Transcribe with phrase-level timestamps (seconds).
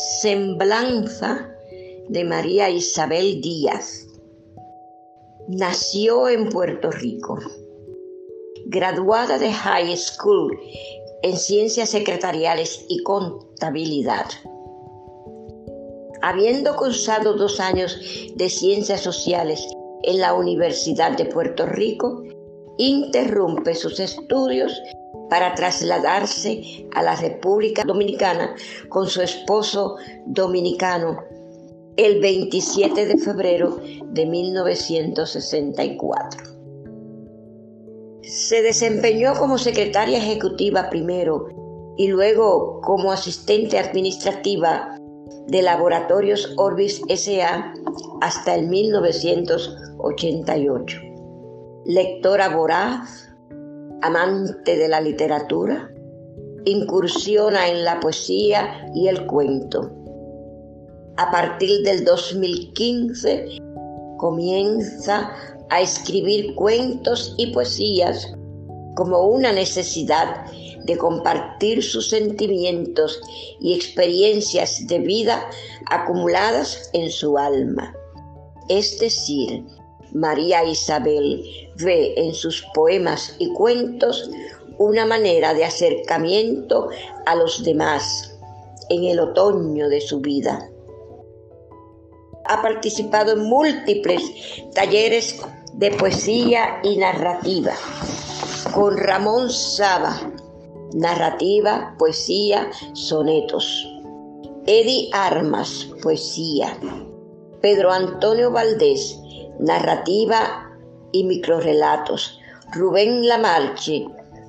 [0.00, 1.46] Semblanza
[2.08, 4.06] de María Isabel Díaz.
[5.46, 7.38] Nació en Puerto Rico.
[8.64, 10.58] Graduada de High School
[11.22, 14.24] en Ciencias Secretariales y Contabilidad.
[16.22, 18.00] Habiendo cursado dos años
[18.36, 19.62] de Ciencias Sociales
[20.04, 22.22] en la Universidad de Puerto Rico,
[22.78, 24.72] interrumpe sus estudios
[25.30, 28.54] para trasladarse a la República Dominicana
[28.90, 31.24] con su esposo dominicano
[31.96, 33.80] el 27 de febrero
[34.12, 36.60] de 1964.
[38.22, 41.48] Se desempeñó como secretaria ejecutiva primero
[41.96, 44.98] y luego como asistente administrativa
[45.48, 47.72] de Laboratorios Orbis SA
[48.20, 50.98] hasta el 1988.
[51.84, 53.29] Lectora voraz,
[54.02, 55.90] amante de la literatura,
[56.64, 59.90] incursiona en la poesía y el cuento.
[61.16, 63.58] A partir del 2015
[64.18, 65.32] comienza
[65.70, 68.32] a escribir cuentos y poesías
[68.96, 70.44] como una necesidad
[70.84, 73.20] de compartir sus sentimientos
[73.60, 75.48] y experiencias de vida
[75.90, 77.94] acumuladas en su alma.
[78.68, 79.64] Es decir,
[80.12, 81.44] María Isabel
[81.76, 84.30] ve en sus poemas y cuentos
[84.78, 86.88] una manera de acercamiento
[87.26, 88.38] a los demás
[88.88, 90.70] en el otoño de su vida.
[92.46, 94.22] Ha participado en múltiples
[94.74, 95.40] talleres
[95.74, 97.74] de poesía y narrativa
[98.74, 100.20] con Ramón Saba,
[100.94, 103.86] narrativa, poesía, sonetos.
[104.66, 106.78] Eddie Armas, poesía.
[107.60, 109.19] Pedro Antonio Valdés,
[109.60, 110.70] narrativa
[111.12, 112.38] y microrelatos.
[112.72, 114.06] Rubén Lamarche,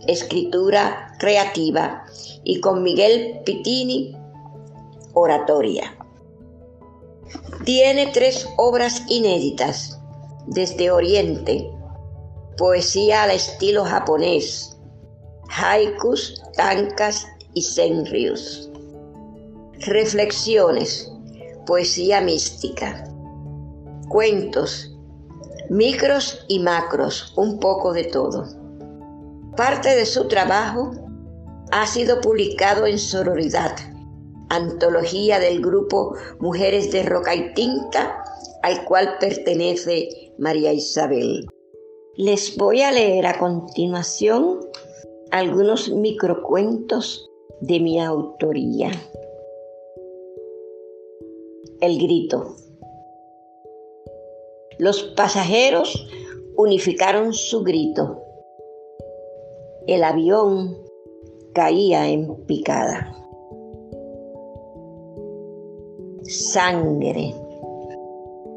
[0.07, 2.05] escritura creativa.
[2.43, 4.17] Y con Miguel Pitini,
[5.13, 5.95] oratoria.
[7.65, 9.97] Tiene tres obras inéditas.
[10.47, 11.69] Desde Oriente,
[12.57, 14.75] poesía al estilo japonés,
[15.49, 18.71] haikus, tankas y senryus.
[19.81, 21.11] Reflexiones,
[21.67, 23.07] poesía mística.
[24.09, 24.90] Cuentos,
[25.71, 28.45] micros y macros, un poco de todo.
[29.55, 30.91] Parte de su trabajo
[31.71, 33.77] ha sido publicado en Sororidad,
[34.49, 38.21] antología del grupo Mujeres de Roca y Tinta,
[38.63, 41.47] al cual pertenece María Isabel.
[42.17, 44.59] Les voy a leer a continuación
[45.31, 47.29] algunos microcuentos
[47.61, 48.91] de mi autoría.
[51.79, 52.57] El grito.
[54.81, 56.07] Los pasajeros
[56.57, 58.19] unificaron su grito.
[59.85, 60.75] El avión
[61.53, 63.15] caía en picada.
[66.23, 67.35] Sangre.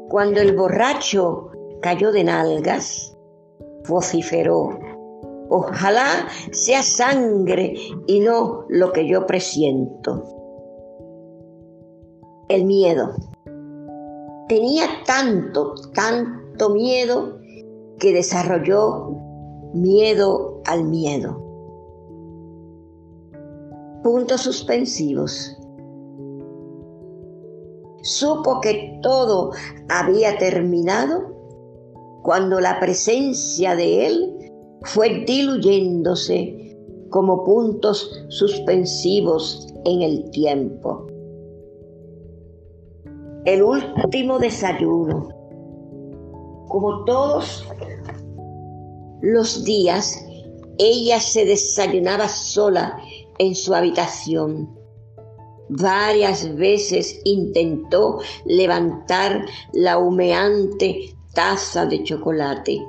[0.09, 1.51] Cuando el borracho
[1.83, 3.15] cayó de nalgas,
[3.87, 4.79] vociferó,
[5.49, 7.75] ojalá sea sangre
[8.07, 10.23] y no lo que yo presiento.
[12.49, 13.13] El miedo.
[14.47, 17.39] Tenía tanto, tanto miedo
[17.97, 19.09] que desarrolló
[19.73, 21.41] miedo al miedo.
[24.03, 25.57] Puntos suspensivos.
[28.03, 29.51] Supo que todo
[29.89, 31.33] había terminado
[32.21, 34.37] cuando la presencia de él
[34.83, 36.77] fue diluyéndose
[37.09, 41.07] como puntos suspensivos en el tiempo
[43.45, 45.29] el último desayuno.
[46.67, 47.67] Como todos
[49.21, 50.25] los días,
[50.77, 52.99] ella se desayunaba sola
[53.37, 54.75] en su habitación.
[55.69, 62.85] Varias veces intentó levantar la humeante taza de chocolate.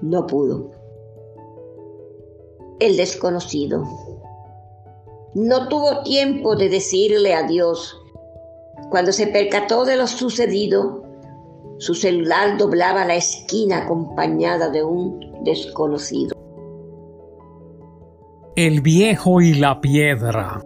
[0.00, 0.70] No pudo.
[2.78, 3.84] El desconocido.
[5.34, 8.00] No tuvo tiempo de decirle adiós
[8.90, 11.02] cuando se percató de lo sucedido,
[11.78, 16.34] su celular doblaba la esquina acompañada de un desconocido.
[18.56, 20.60] El viejo y la piedra.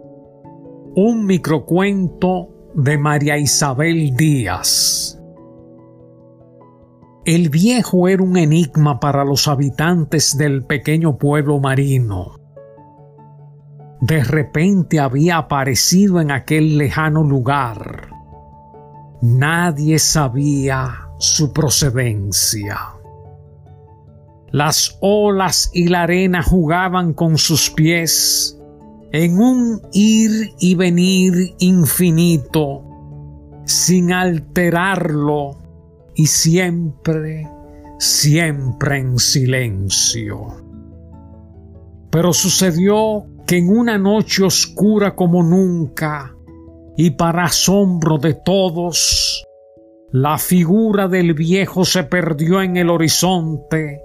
[0.95, 5.19] Un microcuento de María Isabel Díaz.
[7.25, 12.42] El viejo era un enigma para los habitantes del pequeño pueblo marino.
[14.05, 18.13] De repente había aparecido en aquel lejano lugar
[19.25, 22.77] Nadie sabía su procedencia.
[24.51, 28.59] Las olas y la arena jugaban con sus pies
[29.13, 32.83] en un ir y venir infinito,
[33.63, 35.57] sin alterarlo
[36.15, 37.49] y siempre,
[37.99, 40.47] siempre en silencio.
[42.09, 46.35] Pero sucedió que en una noche oscura como nunca,
[46.95, 49.43] y para asombro de todos,
[50.11, 54.01] la figura del viejo se perdió en el horizonte,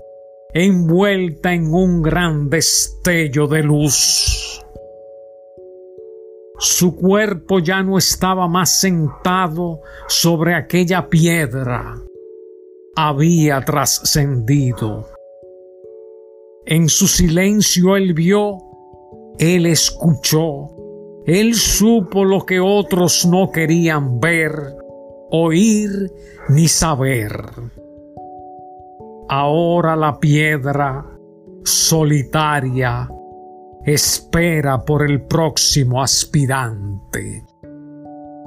[0.55, 4.65] envuelta en un gran destello de luz.
[6.59, 12.03] Su cuerpo ya no estaba más sentado sobre aquella piedra,
[12.97, 15.07] había trascendido.
[16.65, 18.59] En su silencio él vio,
[19.39, 20.71] él escuchó,
[21.27, 24.53] él supo lo que otros no querían ver,
[25.31, 26.13] oír
[26.49, 27.33] ni saber.
[29.29, 31.05] Ahora la piedra,
[31.65, 33.09] solitaria,
[33.85, 37.45] espera por el próximo aspirante.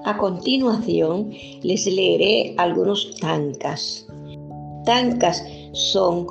[0.04, 1.30] A continuación
[1.62, 4.08] les leeré algunos tankas.
[4.84, 6.26] Tankas son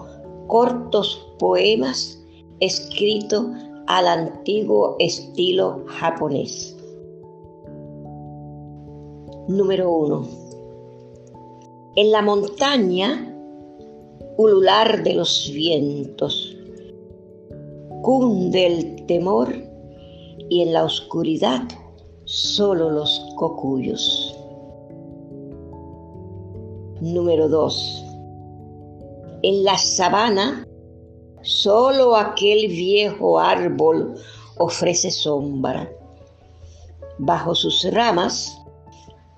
[0.49, 2.21] cortos poemas
[2.59, 3.47] escritos
[3.97, 6.77] al antiguo estilo japonés.
[9.49, 10.29] Número 1.
[11.97, 13.35] En la montaña,
[14.37, 16.57] ulular de los vientos,
[18.03, 19.53] cunde el temor
[20.49, 21.63] y en la oscuridad
[22.27, 24.37] solo los cocuyos.
[27.01, 28.05] Número 2.
[29.43, 30.65] En la sabana
[31.43, 34.15] Solo aquel viejo árbol
[34.59, 35.91] ofrece sombra.
[37.19, 38.61] Bajo sus ramas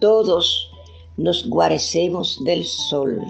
[0.00, 0.68] todos
[1.16, 3.22] nos guarecemos del sol.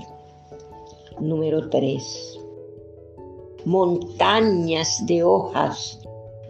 [1.21, 2.39] Número 3.
[3.67, 6.01] Montañas de hojas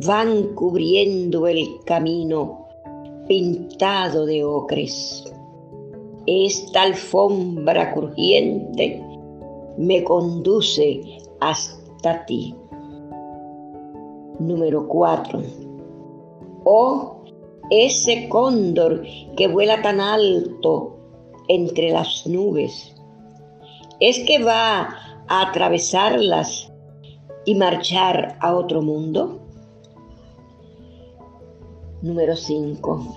[0.07, 2.69] van cubriendo el camino
[3.27, 5.25] pintado de ocres.
[6.27, 9.05] Esta alfombra crujiente
[9.77, 11.01] me conduce
[11.41, 11.82] hasta
[12.27, 12.55] ti.
[14.39, 15.43] Número 4.
[16.65, 17.23] Oh,
[17.71, 19.05] ese cóndor
[19.37, 20.97] que vuela tan alto
[21.49, 22.95] entre las nubes.
[24.01, 24.97] ¿Es que va
[25.29, 26.73] a atravesarlas
[27.45, 29.41] y marchar a otro mundo?
[32.03, 33.17] Número 5.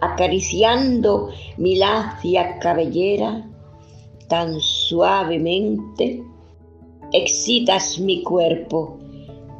[0.00, 3.48] Acariciando mi lacia cabellera
[4.28, 6.24] tan suavemente,
[7.14, 8.98] excitas mi cuerpo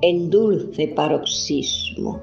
[0.03, 2.21] en dulce paroxismo.